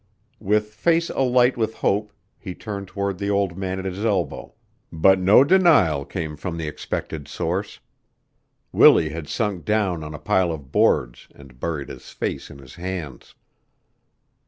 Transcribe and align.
With 0.39 0.73
face 0.73 1.11
alight 1.11 1.57
with 1.57 1.75
hope 1.75 2.11
he 2.39 2.55
turned 2.55 2.87
toward 2.87 3.19
the 3.19 3.29
old 3.29 3.55
man 3.55 3.77
at 3.77 3.85
his 3.85 4.03
elbow; 4.03 4.55
but 4.91 5.19
no 5.19 5.43
denial 5.43 6.05
came 6.05 6.35
from 6.35 6.57
the 6.57 6.67
expected 6.67 7.27
source. 7.27 7.79
Willie 8.71 9.09
had 9.09 9.27
sunk 9.27 9.63
down 9.63 10.03
on 10.03 10.15
a 10.15 10.17
pile 10.17 10.51
of 10.51 10.71
boards 10.71 11.27
and 11.35 11.59
buried 11.59 11.89
his 11.89 12.09
face 12.09 12.49
in 12.49 12.57
his 12.57 12.73
hands. 12.73 13.35